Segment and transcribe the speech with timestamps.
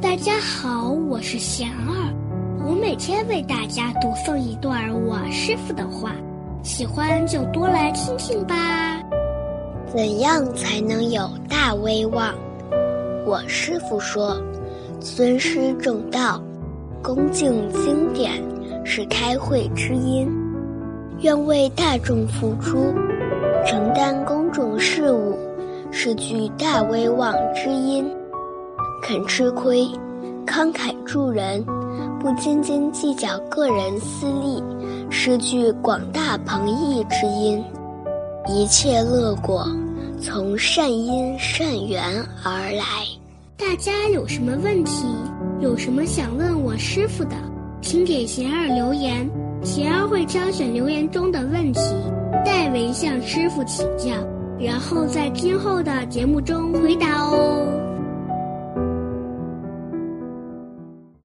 [0.00, 2.14] 大家好，我是贤儿，
[2.66, 6.12] 我每天为大家读诵一段我师傅的话，
[6.62, 8.54] 喜欢就多来听听吧。
[9.86, 12.34] 怎样才能有大威望？
[13.24, 14.36] 我师傅说，
[15.00, 16.42] 尊师重道，
[17.02, 18.32] 恭敬经典
[18.84, 20.30] 是开会之因，
[21.20, 22.92] 愿为大众付出，
[23.64, 25.38] 承担公众事务
[25.90, 28.06] 是具大威望之因。
[29.08, 29.88] 肯吃亏，
[30.44, 31.64] 慷慨助人，
[32.18, 34.60] 不斤斤计较个人私利，
[35.10, 37.62] 是具广大朋益之因。
[38.48, 39.64] 一切乐果，
[40.20, 42.02] 从善因善缘
[42.42, 42.84] 而来。
[43.56, 45.06] 大家有什么问题，
[45.60, 47.36] 有什么想问我师傅的，
[47.80, 49.30] 请给贤儿留言，
[49.62, 51.80] 贤儿会挑选留言中的问题，
[52.44, 54.10] 代为向师傅请教，
[54.58, 57.45] 然后在今后的节目中回答哦。